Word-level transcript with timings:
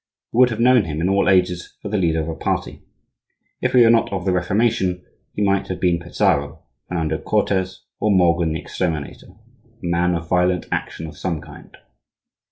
You 0.33 0.39
would 0.39 0.49
have 0.49 0.59
known 0.59 0.85
him 0.85 0.99
in 0.99 1.09
all 1.09 1.29
ages 1.29 1.77
for 1.79 1.89
the 1.89 1.97
leader 1.99 2.19
of 2.21 2.27
a 2.27 2.33
party. 2.33 2.81
If 3.61 3.73
he 3.73 3.83
were 3.83 3.91
not 3.91 4.11
of 4.11 4.25
the 4.25 4.31
Reformation, 4.31 5.05
he 5.35 5.43
might 5.43 5.67
have 5.67 5.79
been 5.79 5.99
Pizarro, 5.99 6.63
Fernando 6.89 7.19
Cortez, 7.19 7.81
or 7.99 8.09
Morgan 8.09 8.51
the 8.53 8.59
Exterminator,—a 8.61 9.85
man 9.85 10.15
of 10.15 10.27
violent 10.27 10.65
action 10.71 11.05
of 11.05 11.19
some 11.19 11.39
kind. 11.39 11.77